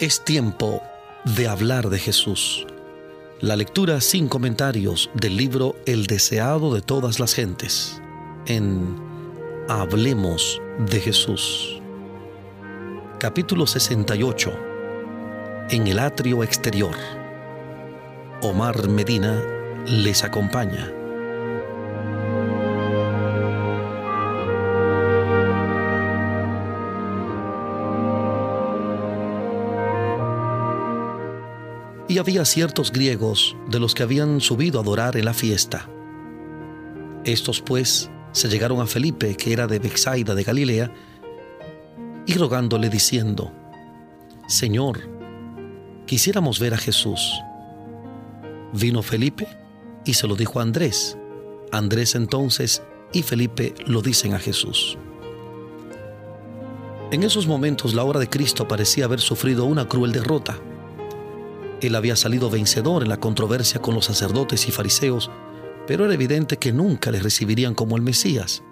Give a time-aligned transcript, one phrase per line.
[0.00, 0.82] Es tiempo
[1.36, 2.66] de hablar de Jesús.
[3.40, 8.00] La lectura sin comentarios del libro El deseado de todas las gentes
[8.46, 8.96] en
[9.68, 10.58] Hablemos
[10.90, 11.82] de Jesús.
[13.18, 14.50] Capítulo 68.
[15.68, 16.96] En el atrio exterior.
[18.40, 19.38] Omar Medina
[19.84, 20.90] les acompaña.
[32.10, 35.88] Y había ciertos griegos de los que habían subido a adorar en la fiesta.
[37.24, 40.92] Estos pues se llegaron a Felipe, que era de Bexaida de Galilea,
[42.26, 43.52] y rogándole diciendo,
[44.48, 45.08] Señor,
[46.04, 47.40] quisiéramos ver a Jesús.
[48.72, 49.46] Vino Felipe
[50.04, 51.16] y se lo dijo a Andrés.
[51.70, 52.82] Andrés entonces
[53.12, 54.98] y Felipe lo dicen a Jesús.
[57.12, 60.60] En esos momentos la obra de Cristo parecía haber sufrido una cruel derrota
[61.80, 65.30] él había salido vencedor en la controversia con los sacerdotes y fariseos,
[65.86, 68.62] pero era evidente que nunca le recibirían como el Mesías.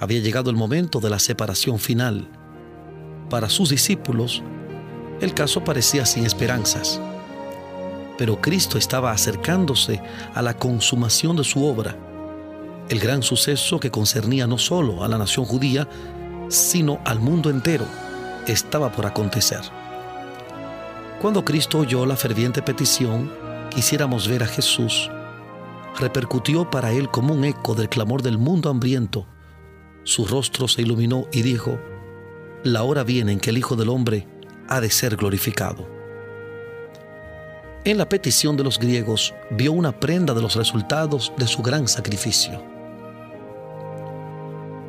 [0.00, 2.28] Había llegado el momento de la separación final.
[3.30, 4.42] Para sus discípulos,
[5.20, 7.00] el caso parecía sin esperanzas.
[8.18, 10.02] Pero Cristo estaba acercándose
[10.34, 11.96] a la consumación de su obra,
[12.88, 15.88] el gran suceso que concernía no solo a la nación judía,
[16.48, 17.86] sino al mundo entero,
[18.46, 19.60] estaba por acontecer.
[21.22, 23.30] Cuando Cristo oyó la ferviente petición,
[23.70, 25.08] quisiéramos ver a Jesús,
[26.00, 29.24] repercutió para él como un eco del clamor del mundo hambriento.
[30.02, 31.78] Su rostro se iluminó y dijo,
[32.64, 34.26] la hora viene en que el Hijo del Hombre
[34.68, 35.88] ha de ser glorificado.
[37.84, 41.86] En la petición de los griegos vio una prenda de los resultados de su gran
[41.86, 42.60] sacrificio.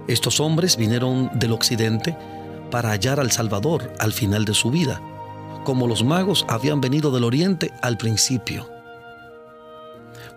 [0.07, 2.17] Estos hombres vinieron del occidente
[2.71, 4.99] para hallar al Salvador al final de su vida
[5.63, 8.69] como los magos habían venido del oriente al principio.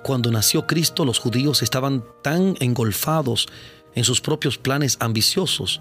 [0.02, 3.48] Cuando nació Cristo los judíos estaban tan engolfados
[3.94, 5.80] en sus propios planes ambiciosos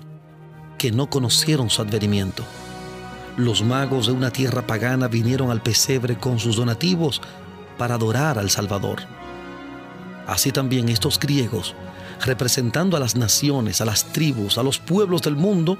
[0.78, 2.44] que no conocieron su advenimiento.
[3.38, 7.22] Los magos de una tierra pagana vinieron al pesebre con sus donativos
[7.78, 9.01] para adorar al Salvador.
[10.25, 11.75] Así también estos griegos,
[12.25, 15.78] representando a las naciones, a las tribus, a los pueblos del mundo,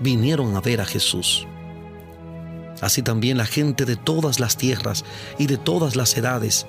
[0.00, 1.46] vinieron a ver a Jesús.
[2.82, 5.04] Así también la gente de todas las tierras
[5.38, 6.66] y de todas las edades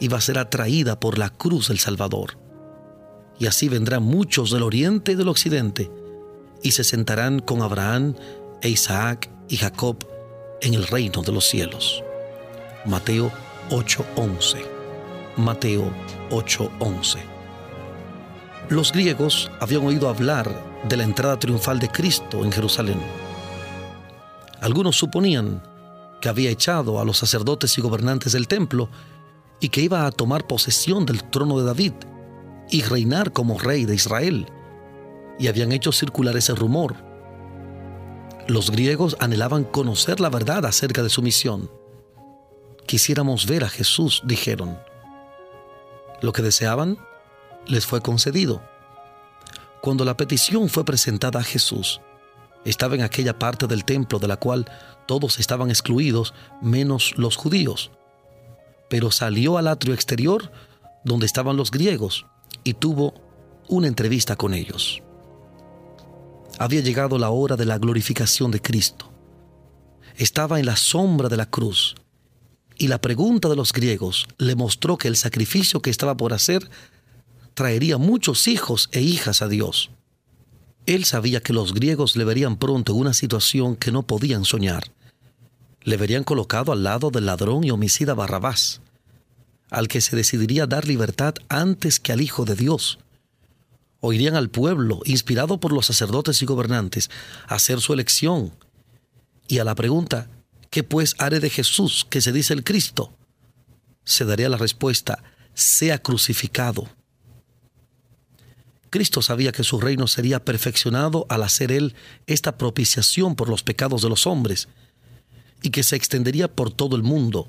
[0.00, 2.36] iba a ser atraída por la cruz del Salvador.
[3.38, 5.92] Y así vendrán muchos del oriente y del occidente
[6.60, 8.16] y se sentarán con Abraham
[8.62, 10.04] e Isaac y Jacob
[10.60, 12.02] en el reino de los cielos.
[12.84, 13.30] Mateo
[13.70, 14.58] 8:11.
[15.36, 15.88] Mateo
[16.30, 17.18] 8:11.
[18.70, 20.50] Los griegos habían oído hablar
[20.88, 22.98] de la entrada triunfal de Cristo en Jerusalén
[24.64, 25.62] algunos suponían
[26.22, 28.88] que había echado a los sacerdotes y gobernantes del templo
[29.60, 31.92] y que iba a tomar posesión del trono de David
[32.70, 34.46] y reinar como rey de Israel.
[35.38, 36.96] Y habían hecho circular ese rumor.
[38.48, 41.70] Los griegos anhelaban conocer la verdad acerca de su misión.
[42.86, 44.78] Quisiéramos ver a Jesús, dijeron.
[46.22, 46.96] Lo que deseaban
[47.66, 48.62] les fue concedido.
[49.82, 52.00] Cuando la petición fue presentada a Jesús,
[52.64, 54.66] estaba en aquella parte del templo de la cual
[55.06, 57.90] todos estaban excluidos menos los judíos.
[58.88, 60.50] Pero salió al atrio exterior
[61.04, 62.26] donde estaban los griegos
[62.62, 63.14] y tuvo
[63.68, 65.02] una entrevista con ellos.
[66.58, 69.10] Había llegado la hora de la glorificación de Cristo.
[70.16, 71.96] Estaba en la sombra de la cruz
[72.76, 76.68] y la pregunta de los griegos le mostró que el sacrificio que estaba por hacer
[77.54, 79.90] traería muchos hijos e hijas a Dios.
[80.86, 84.84] Él sabía que los griegos le verían pronto en una situación que no podían soñar.
[85.82, 88.82] Le verían colocado al lado del ladrón y homicida Barrabás,
[89.70, 92.98] al que se decidiría dar libertad antes que al Hijo de Dios.
[94.00, 97.10] Oirían al pueblo, inspirado por los sacerdotes y gobernantes,
[97.46, 98.52] hacer su elección.
[99.48, 100.28] Y a la pregunta,
[100.68, 103.14] ¿qué pues haré de Jesús que se dice el Cristo?
[104.04, 105.22] Se daría la respuesta,
[105.54, 106.86] sea crucificado.
[108.94, 111.96] Cristo sabía que su reino sería perfeccionado al hacer Él
[112.28, 114.68] esta propiciación por los pecados de los hombres
[115.62, 117.48] y que se extendería por todo el mundo.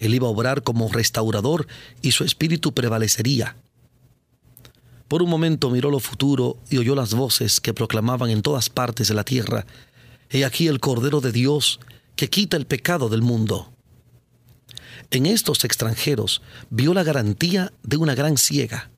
[0.00, 1.68] Él iba a obrar como restaurador
[2.02, 3.56] y su espíritu prevalecería.
[5.06, 9.06] Por un momento miró lo futuro y oyó las voces que proclamaban en todas partes
[9.06, 9.66] de la tierra,
[10.30, 11.78] He aquí el Cordero de Dios
[12.16, 13.72] que quita el pecado del mundo.
[15.12, 18.90] En estos extranjeros vio la garantía de una gran ciega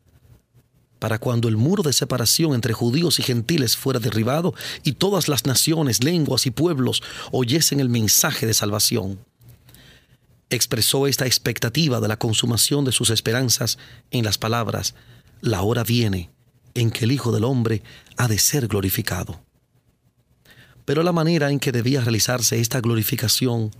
[0.98, 5.46] para cuando el muro de separación entre judíos y gentiles fuera derribado y todas las
[5.46, 7.02] naciones, lenguas y pueblos
[7.32, 9.18] oyesen el mensaje de salvación.
[10.48, 13.78] Expresó esta expectativa de la consumación de sus esperanzas
[14.10, 14.94] en las palabras,
[15.40, 16.30] la hora viene
[16.74, 17.82] en que el Hijo del Hombre
[18.16, 19.40] ha de ser glorificado.
[20.84, 23.72] Pero la manera en que debía realizarse esta glorificación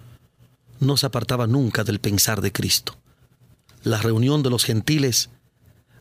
[0.81, 2.97] no se apartaba nunca del pensar de Cristo.
[3.83, 5.31] La reunión de los gentiles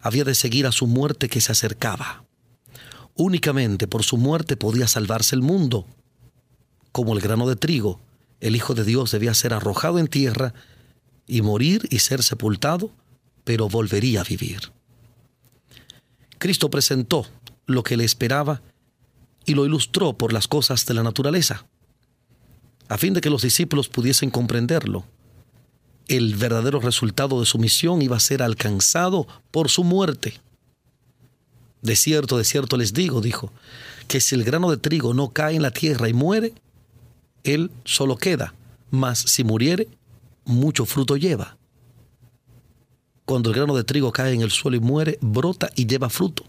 [0.05, 2.25] había de seguir a su muerte que se acercaba.
[3.15, 5.87] Únicamente por su muerte podía salvarse el mundo.
[6.91, 7.99] Como el grano de trigo,
[8.39, 10.53] el Hijo de Dios debía ser arrojado en tierra
[11.25, 12.91] y morir y ser sepultado,
[13.43, 14.71] pero volvería a vivir.
[16.37, 17.25] Cristo presentó
[17.65, 18.61] lo que le esperaba
[19.43, 21.65] y lo ilustró por las cosas de la naturaleza,
[22.89, 25.07] a fin de que los discípulos pudiesen comprenderlo
[26.07, 30.39] el verdadero resultado de su misión iba a ser alcanzado por su muerte.
[31.81, 33.51] De cierto, de cierto les digo, dijo,
[34.07, 36.53] que si el grano de trigo no cae en la tierra y muere,
[37.43, 38.53] él solo queda,
[38.91, 39.87] mas si muriere,
[40.45, 41.57] mucho fruto lleva.
[43.25, 46.45] Cuando el grano de trigo cae en el suelo y muere, brota y lleva fruto.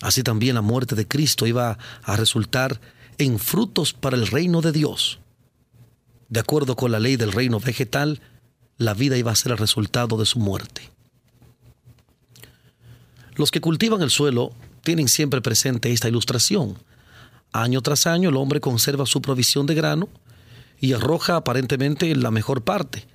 [0.00, 2.80] Así también la muerte de Cristo iba a resultar
[3.18, 5.20] en frutos para el reino de Dios.
[6.28, 8.20] De acuerdo con la ley del reino vegetal,
[8.80, 10.90] la vida iba a ser el resultado de su muerte.
[13.36, 16.78] Los que cultivan el suelo tienen siempre presente esta ilustración.
[17.52, 20.08] Año tras año el hombre conserva su provisión de grano
[20.80, 23.06] y arroja aparentemente la mejor parte.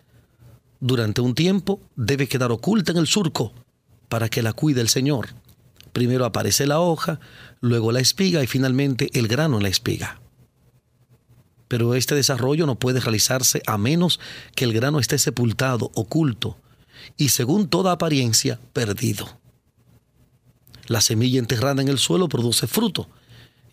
[0.80, 3.52] Durante un tiempo debe quedar oculta en el surco
[4.08, 5.30] para que la cuide el Señor.
[5.94, 7.20] Primero aparece la hoja,
[7.60, 10.22] luego la espiga y finalmente el grano en la espiga
[11.68, 14.20] pero este desarrollo no puede realizarse a menos
[14.56, 16.58] que el grano esté sepultado, oculto
[17.18, 19.40] y según toda apariencia perdido.
[20.88, 23.10] La semilla enterrada en el suelo produce fruto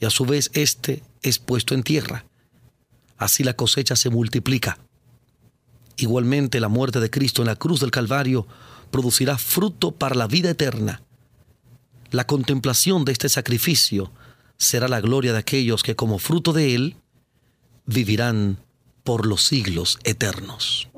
[0.01, 2.25] y a su vez éste es puesto en tierra.
[3.19, 4.79] Así la cosecha se multiplica.
[5.97, 8.47] Igualmente la muerte de Cristo en la cruz del Calvario
[8.91, 11.03] producirá fruto para la vida eterna.
[12.11, 14.11] La contemplación de este sacrificio
[14.57, 16.97] será la gloria de aquellos que como fruto de él
[17.87, 18.59] vivirán
[19.05, 20.89] por los siglos eternos.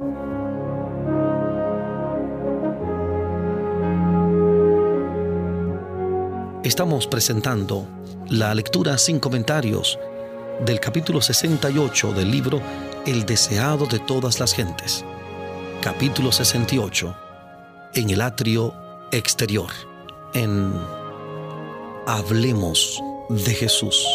[6.62, 7.86] Estamos presentando
[8.28, 9.98] la lectura sin comentarios
[10.64, 12.62] del capítulo 68 del libro
[13.06, 15.04] El deseado de todas las gentes.
[15.82, 17.16] Capítulo 68.
[17.94, 18.75] En el atrio
[19.12, 19.70] exterior.
[20.32, 20.72] En
[22.06, 24.06] Hablemos de Jesús.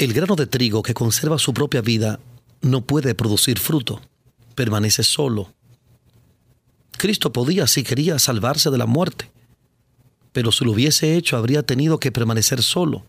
[0.00, 2.20] El grano de trigo que conserva su propia vida
[2.62, 4.00] no puede producir fruto,
[4.54, 5.52] permanece solo.
[6.96, 9.30] Cristo podía, si quería, salvarse de la muerte,
[10.32, 13.04] pero si lo hubiese hecho habría tenido que permanecer solo.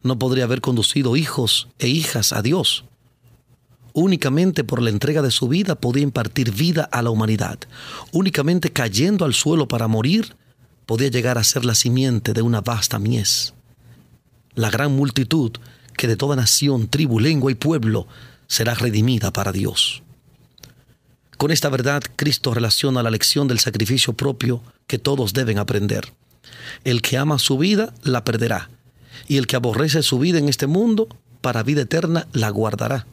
[0.00, 2.86] No podría haber conducido hijos e hijas a Dios.
[3.92, 7.58] Únicamente por la entrega de su vida podía impartir vida a la humanidad.
[8.12, 10.34] Únicamente cayendo al suelo para morir
[10.86, 13.52] podía llegar a ser la simiente de una vasta mies.
[14.54, 15.52] La gran multitud
[15.96, 18.06] que de toda nación, tribu, lengua y pueblo
[18.46, 20.02] será redimida para Dios.
[21.36, 26.12] Con esta verdad, Cristo relaciona la lección del sacrificio propio que todos deben aprender.
[26.84, 28.70] El que ama su vida, la perderá,
[29.28, 31.08] y el que aborrece su vida en este mundo,
[31.40, 33.06] para vida eterna, la guardará.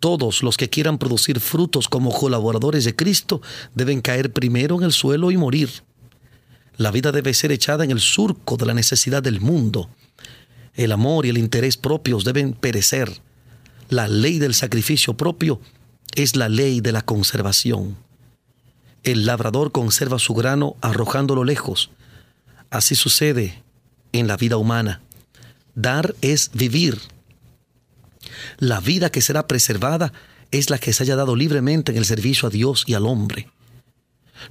[0.00, 3.42] Todos los que quieran producir frutos como colaboradores de Cristo
[3.74, 5.70] deben caer primero en el suelo y morir.
[6.76, 9.90] La vida debe ser echada en el surco de la necesidad del mundo
[10.84, 13.20] el amor y el interés propios deben perecer.
[13.90, 15.60] La ley del sacrificio propio
[16.14, 17.98] es la ley de la conservación.
[19.02, 21.90] El labrador conserva su grano arrojándolo lejos.
[22.70, 23.62] Así sucede
[24.12, 25.02] en la vida humana.
[25.74, 26.98] Dar es vivir.
[28.58, 30.14] La vida que será preservada
[30.50, 33.48] es la que se haya dado libremente en el servicio a Dios y al hombre.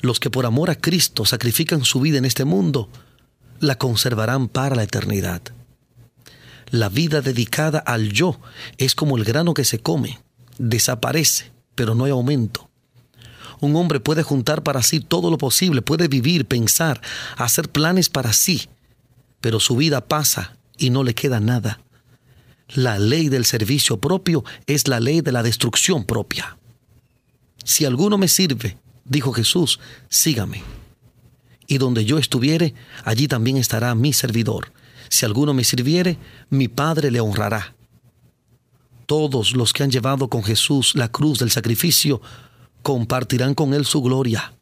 [0.02, 2.88] Los que por amor a Cristo sacrifican su vida en este mundo,
[3.60, 5.42] la conservarán para la eternidad.
[6.72, 8.40] La vida dedicada al yo
[8.78, 10.20] es como el grano que se come,
[10.58, 12.70] desaparece, pero no hay aumento.
[13.60, 17.02] Un hombre puede juntar para sí todo lo posible, puede vivir, pensar,
[17.38, 18.70] hacer planes para sí,
[19.42, 21.82] pero su vida pasa y no le queda nada.
[22.70, 26.58] La ley del servicio propio es la ley de la destrucción propia.
[27.64, 30.64] Si alguno me sirve, dijo Jesús, sígame.
[31.68, 32.74] Y donde yo estuviere,
[33.04, 34.72] allí también estará mi servidor.
[35.10, 36.18] Si alguno me sirviere,
[36.50, 37.76] mi Padre le honrará.
[39.06, 42.22] Todos los que han llevado con Jesús la cruz del sacrificio
[42.84, 44.54] compartirán con Él su gloria.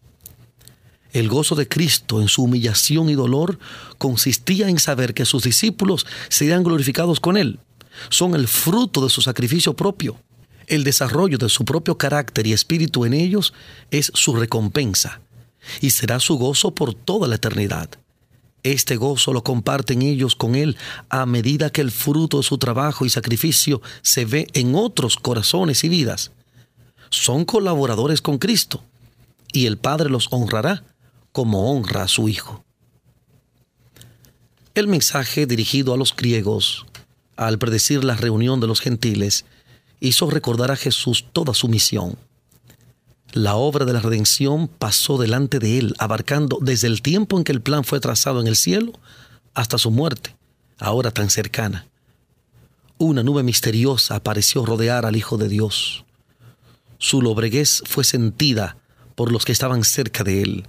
[1.11, 3.59] El gozo de Cristo en su humillación y dolor
[3.97, 7.59] consistía en saber que sus discípulos serían glorificados con Él.
[8.09, 10.17] Son el fruto de su sacrificio propio.
[10.67, 13.53] El desarrollo de su propio carácter y espíritu en ellos
[13.89, 15.21] es su recompensa
[15.81, 17.89] y será su gozo por toda la eternidad.
[18.74, 20.75] Este gozo lo comparten ellos con Él
[21.07, 25.86] a medida que el fruto de su trabajo y sacrificio se ve en otros corazones
[25.86, 26.33] y vidas.
[27.09, 28.83] Son colaboradores con Cristo
[29.53, 30.83] y el Padre los honrará
[31.31, 32.65] como honra a su Hijo.
[34.75, 36.86] El mensaje dirigido a los griegos,
[37.38, 39.45] al predecir la reunión de los gentiles,
[40.01, 42.17] hizo recordar a Jesús toda su misión.
[43.34, 47.51] La obra de la redención pasó delante de él, abarcando desde el tiempo en que
[47.51, 48.93] el plan fue trazado en el cielo
[49.53, 50.36] hasta su muerte,
[50.79, 51.88] ahora tan cercana.
[52.98, 56.05] Una nube misteriosa apareció rodear al Hijo de Dios.
[57.00, 58.77] Su lobreguez fue sentida
[59.15, 60.67] por los que estaban cerca de él.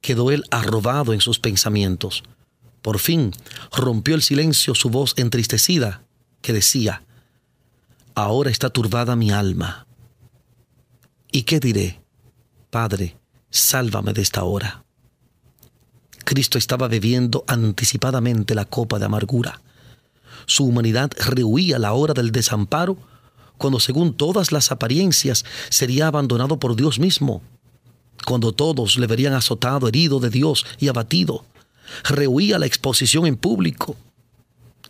[0.00, 2.22] Quedó él arrobado en sus pensamientos.
[2.82, 3.32] Por fin
[3.72, 6.02] rompió el silencio su voz entristecida,
[6.40, 7.02] que decía,
[8.14, 9.87] Ahora está turbada mi alma.
[11.30, 12.00] ¿Y qué diré?
[12.70, 13.16] Padre,
[13.50, 14.84] sálvame de esta hora.
[16.24, 19.60] Cristo estaba bebiendo anticipadamente la copa de amargura.
[20.46, 22.96] Su humanidad rehuía la hora del desamparo,
[23.58, 27.42] cuando según todas las apariencias sería abandonado por Dios mismo,
[28.24, 31.44] cuando todos le verían azotado, herido de Dios y abatido.
[32.04, 33.96] Rehuía la exposición en público,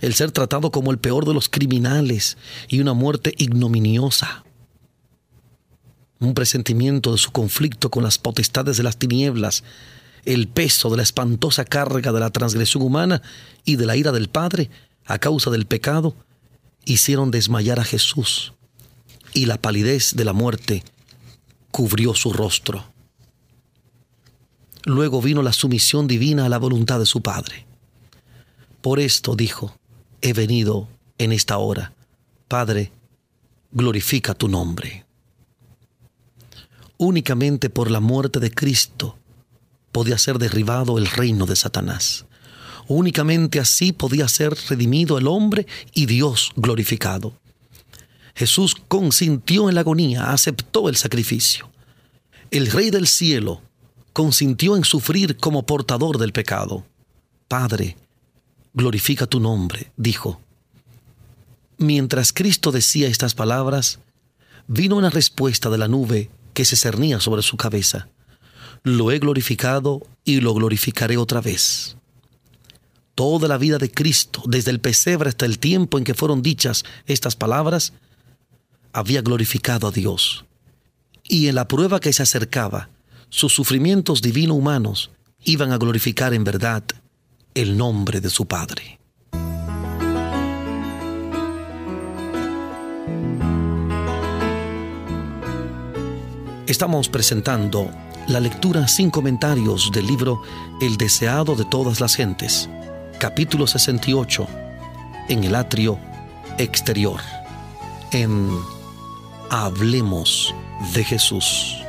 [0.00, 2.36] el ser tratado como el peor de los criminales
[2.68, 4.44] y una muerte ignominiosa.
[6.20, 9.64] Un presentimiento de su conflicto con las potestades de las tinieblas,
[10.24, 13.22] el peso de la espantosa carga de la transgresión humana
[13.64, 14.70] y de la ira del Padre
[15.06, 16.14] a causa del pecado,
[16.84, 18.52] hicieron desmayar a Jesús
[19.32, 20.82] y la palidez de la muerte
[21.70, 22.84] cubrió su rostro.
[24.84, 27.66] Luego vino la sumisión divina a la voluntad de su Padre.
[28.80, 29.74] Por esto dijo,
[30.22, 31.92] he venido en esta hora.
[32.48, 32.92] Padre,
[33.70, 35.04] glorifica tu nombre.
[36.98, 39.16] Únicamente por la muerte de Cristo
[39.92, 42.26] podía ser derribado el reino de Satanás.
[42.88, 47.38] Únicamente así podía ser redimido el hombre y Dios glorificado.
[48.34, 51.70] Jesús consintió en la agonía, aceptó el sacrificio.
[52.50, 53.62] El Rey del cielo
[54.12, 56.84] consintió en sufrir como portador del pecado.
[57.46, 57.96] Padre,
[58.74, 60.40] glorifica tu nombre, dijo.
[61.76, 64.00] Mientras Cristo decía estas palabras,
[64.66, 68.08] vino una respuesta de la nube que se cernía sobre su cabeza.
[68.82, 71.96] Lo he glorificado y lo glorificaré otra vez.
[73.14, 76.84] Toda la vida de Cristo, desde el pesebre hasta el tiempo en que fueron dichas
[77.06, 77.92] estas palabras,
[78.92, 80.46] había glorificado a Dios.
[81.22, 82.90] Y en la prueba que se acercaba,
[83.28, 85.12] sus sufrimientos divino-humanos
[85.44, 86.82] iban a glorificar en verdad
[87.54, 88.97] el nombre de su Padre.
[96.68, 97.90] Estamos presentando
[98.26, 100.42] la lectura sin comentarios del libro
[100.82, 102.68] El deseado de todas las gentes,
[103.18, 104.46] capítulo 68,
[105.30, 105.98] en el atrio
[106.58, 107.22] exterior,
[108.12, 108.50] en
[109.48, 110.54] Hablemos
[110.92, 111.87] de Jesús.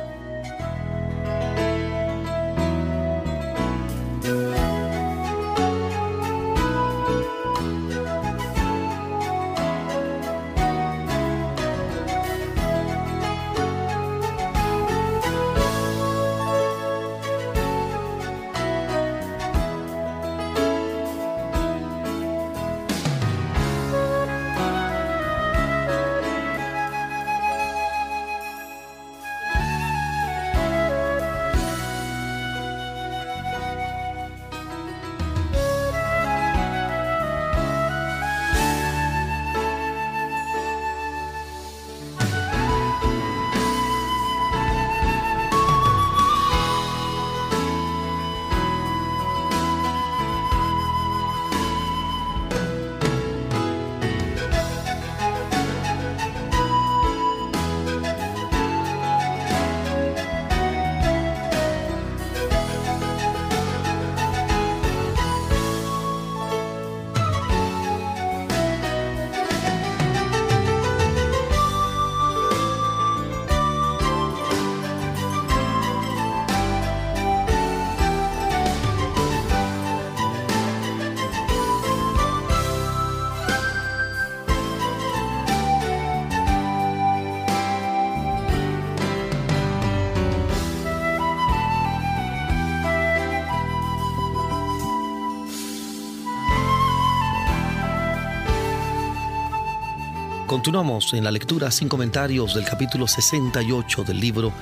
[100.50, 104.52] Continuamos en la lectura sin comentarios del capítulo 68 del libro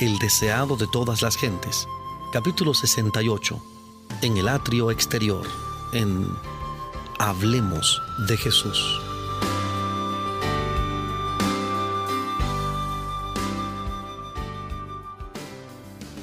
[0.00, 1.86] El deseado de todas las gentes.
[2.32, 3.62] Capítulo 68.
[4.22, 5.46] En el atrio exterior.
[5.92, 6.26] En
[7.20, 9.00] Hablemos de Jesús.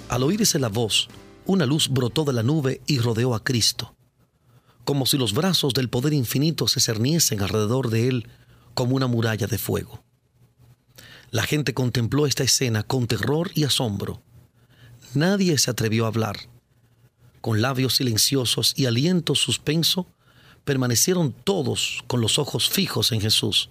[0.09, 1.07] Al oírse la voz,
[1.45, 3.95] una luz brotó de la nube y rodeó a Cristo,
[4.83, 8.27] como si los brazos del poder infinito se cerniesen alrededor de él
[8.73, 10.03] como una muralla de fuego.
[11.31, 14.21] La gente contempló esta escena con terror y asombro.
[15.15, 16.37] Nadie se atrevió a hablar.
[17.41, 20.07] Con labios silenciosos y aliento suspenso,
[20.63, 23.69] permanecieron todos con los ojos fijos en Jesús.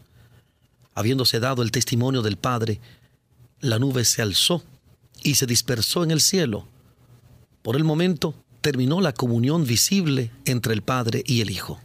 [0.95, 2.81] Habiéndose dado el testimonio del Padre,
[3.61, 4.63] la nube se alzó
[5.23, 6.67] y se dispersó en el cielo.
[7.63, 11.81] Por el momento terminó la comunión visible entre el Padre y el Hijo.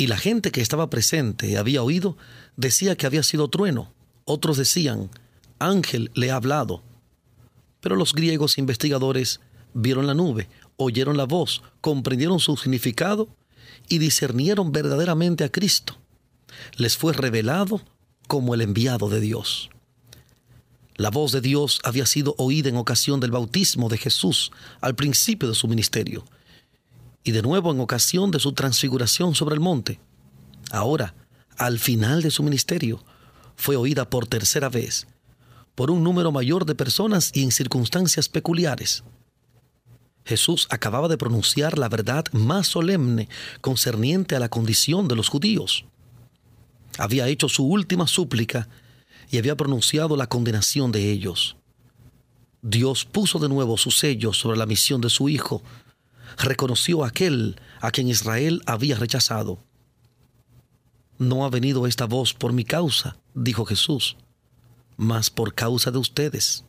[0.00, 2.16] Y la gente que estaba presente y había oído
[2.56, 3.92] decía que había sido trueno.
[4.24, 5.10] Otros decían,
[5.58, 6.82] ángel le ha hablado.
[7.82, 9.40] Pero los griegos investigadores
[9.74, 13.28] vieron la nube, oyeron la voz, comprendieron su significado
[13.90, 15.98] y discernieron verdaderamente a Cristo.
[16.78, 17.82] Les fue revelado
[18.26, 19.68] como el enviado de Dios.
[20.96, 25.46] La voz de Dios había sido oída en ocasión del bautismo de Jesús al principio
[25.46, 26.24] de su ministerio
[27.24, 30.00] y de nuevo en ocasión de su transfiguración sobre el monte.
[30.70, 31.14] Ahora,
[31.56, 33.04] al final de su ministerio,
[33.56, 35.06] fue oída por tercera vez
[35.80, 39.02] por un número mayor de personas y en circunstancias peculiares.
[40.26, 43.30] Jesús acababa de pronunciar la verdad más solemne
[43.62, 45.86] concerniente a la condición de los judíos.
[46.98, 48.68] Había hecho su última súplica
[49.30, 51.56] y había pronunciado la condenación de ellos.
[52.60, 55.62] Dios puso de nuevo su sello sobre la misión de su Hijo
[56.38, 59.58] reconoció a aquel a quien Israel había rechazado.
[61.18, 64.16] No ha venido esta voz por mi causa, dijo Jesús,
[64.96, 66.64] mas por causa de ustedes.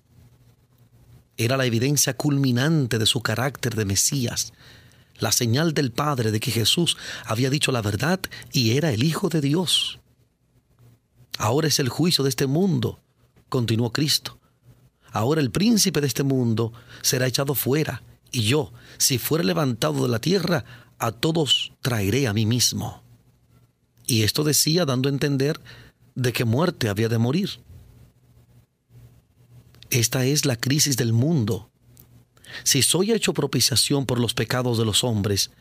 [1.38, 4.54] Era la evidencia culminante de su carácter de Mesías,
[5.20, 8.20] la señal del Padre de que Jesús había dicho la verdad
[8.52, 10.00] y era el Hijo de Dios.
[11.38, 13.00] Ahora es el juicio de este mundo,
[13.50, 14.38] continuó Cristo.
[15.12, 20.10] Ahora el príncipe de este mundo será echado fuera y yo, si fuere levantado de
[20.10, 20.64] la tierra,
[21.00, 23.04] a todos traeré a mí mismo.
[24.06, 25.60] Y esto decía dando a entender
[26.16, 27.60] de qué muerte había de morir.
[29.90, 31.70] Esta es la crisis del mundo.
[32.64, 35.52] Si soy hecho propiciación por los pecados de los hombres,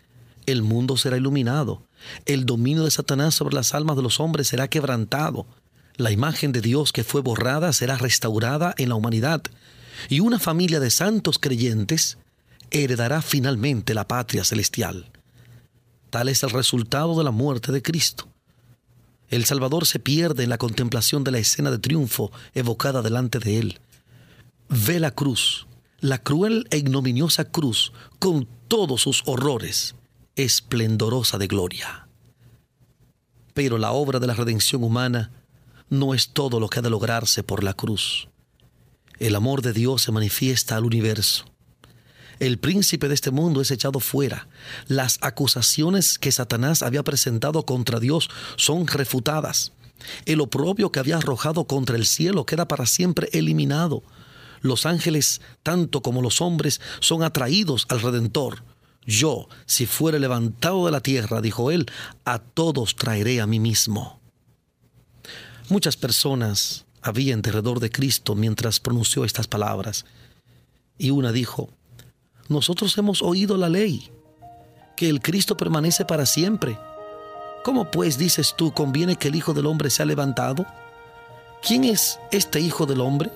[0.46, 1.86] el mundo será iluminado,
[2.26, 5.46] el dominio de Satanás sobre las almas de los hombres será quebrantado,
[5.96, 9.42] la imagen de Dios que fue borrada será restaurada en la humanidad,
[10.08, 12.18] y una familia de santos creyentes
[12.70, 15.10] heredará finalmente la patria celestial.
[16.10, 18.28] Tal es el resultado de la muerte de Cristo.
[19.28, 23.58] El Salvador se pierde en la contemplación de la escena de triunfo evocada delante de
[23.58, 23.80] él.
[24.68, 25.66] Ve la cruz,
[26.00, 29.94] la cruel e ignominiosa cruz, con todos sus horrores,
[30.34, 32.08] esplendorosa de gloria.
[33.54, 35.30] Pero la obra de la redención humana
[35.88, 38.28] no es todo lo que ha de lograrse por la cruz.
[39.18, 41.50] El amor de Dios se manifiesta al universo
[42.40, 44.48] el príncipe de este mundo es echado fuera.
[44.88, 49.72] Las acusaciones que Satanás había presentado contra Dios son refutadas.
[50.24, 54.02] El oprobio que había arrojado contra el cielo queda para siempre eliminado.
[54.62, 58.64] Los ángeles, tanto como los hombres, son atraídos al Redentor.
[59.06, 61.86] Yo, si fuere levantado de la tierra, dijo él,
[62.24, 64.20] a todos traeré a mí mismo.
[65.68, 70.04] Muchas personas había en derredor de Cristo mientras pronunció estas palabras.
[70.98, 71.70] Y una dijo,
[72.50, 74.10] nosotros hemos oído la ley,
[74.96, 76.76] que el Cristo permanece para siempre.
[77.62, 80.66] ¿Cómo pues dices tú, conviene que el Hijo del Hombre sea levantado?
[81.62, 83.30] ¿Quién es este Hijo del Hombre?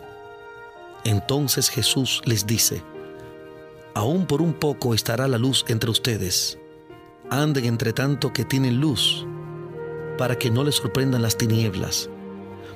[1.05, 2.83] Entonces Jesús les dice,
[3.95, 6.59] aún por un poco estará la luz entre ustedes.
[7.31, 9.25] Anden entre tanto que tienen luz,
[10.19, 12.11] para que no les sorprendan las tinieblas,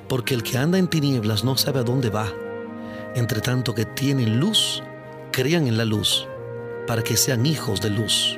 [0.07, 2.31] porque el que anda en tinieblas no sabe a dónde va.
[3.13, 4.81] Entre tanto que tienen luz,
[5.39, 6.27] crean en la luz,
[6.85, 8.37] para que sean hijos de luz.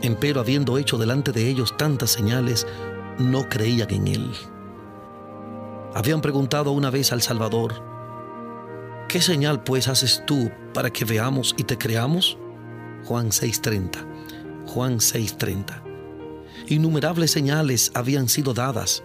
[0.00, 2.64] Empero habiendo hecho delante de ellos tantas señales,
[3.18, 4.32] no creían en él.
[5.96, 7.74] Habían preguntado una vez al Salvador,
[9.08, 12.38] ¿qué señal pues haces tú para que veamos y te creamos?
[13.04, 14.06] Juan 6:30.
[14.64, 15.82] Juan 6:30.
[16.68, 19.02] Innumerables señales habían sido dadas,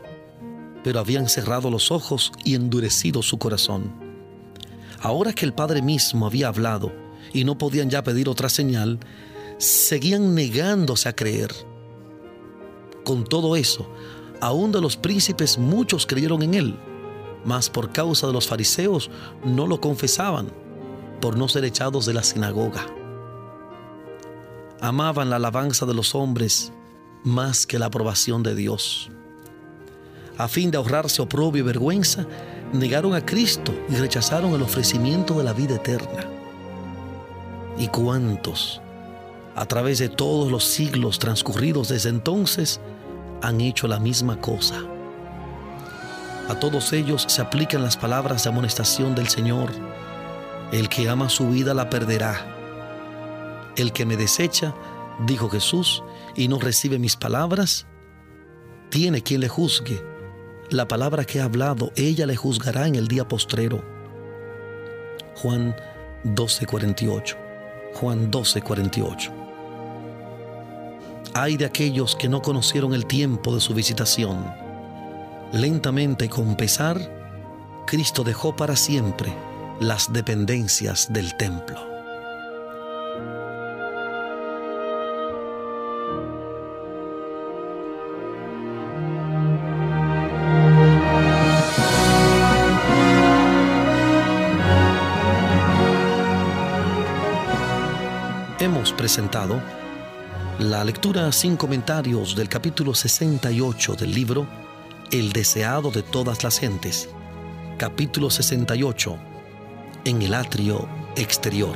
[0.83, 4.00] pero habían cerrado los ojos y endurecido su corazón.
[5.01, 6.91] Ahora que el Padre mismo había hablado
[7.33, 8.99] y no podían ya pedir otra señal,
[9.57, 11.51] seguían negándose a creer.
[13.03, 13.89] Con todo eso,
[14.41, 16.75] Aún de los príncipes muchos creyeron en él,
[17.45, 19.11] mas por causa de los fariseos
[19.45, 20.51] no lo confesaban,
[21.21, 22.87] por no ser echados de la sinagoga.
[24.81, 26.73] Amaban la alabanza de los hombres
[27.23, 29.11] más que la aprobación de Dios.
[30.39, 32.25] A fin de ahorrarse oprobio y vergüenza,
[32.73, 36.25] negaron a Cristo y rechazaron el ofrecimiento de la vida eterna.
[37.77, 38.81] ¿Y cuántos,
[39.55, 42.79] a través de todos los siglos transcurridos desde entonces,
[43.41, 44.81] han hecho la misma cosa?
[46.49, 49.71] A todos ellos se aplican las palabras de amonestación del Señor.
[50.71, 52.45] El que ama su vida la perderá.
[53.77, 54.75] El que me desecha,
[55.25, 56.03] dijo Jesús,
[56.35, 57.87] y no recibe mis palabras,
[58.89, 60.10] tiene quien le juzgue.
[60.71, 63.83] La palabra que ha hablado, ella le juzgará en el día postrero.
[65.35, 65.75] Juan
[66.23, 67.35] 12:48.
[67.95, 69.33] Juan 12:48.
[71.33, 74.45] Hay de aquellos que no conocieron el tiempo de su visitación.
[75.51, 76.97] Lentamente y con pesar,
[77.85, 79.33] Cristo dejó para siempre
[79.81, 81.90] las dependencias del templo.
[98.61, 99.59] Hemos presentado
[100.59, 104.47] la lectura sin comentarios del capítulo 68 del libro
[105.11, 107.09] El deseado de todas las gentes,
[107.79, 109.17] capítulo 68,
[110.05, 111.75] en el atrio exterior.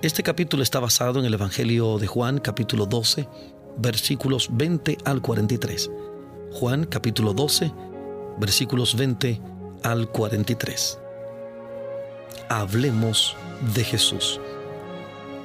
[0.00, 3.28] Este capítulo está basado en el Evangelio de Juan, capítulo 12,
[3.78, 5.90] versículos 20 al 43.
[6.52, 7.72] Juan, capítulo 12,
[8.38, 9.40] versículos 20
[9.82, 10.98] al 43.
[12.48, 13.34] Hablemos
[13.74, 14.40] de Jesús.